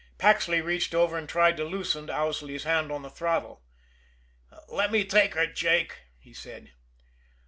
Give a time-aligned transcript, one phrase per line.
[0.17, 3.61] Paxley reached over and tried to loosen Owsley's hand on the throttle.
[4.67, 6.71] "Let me take her, Jake," he said.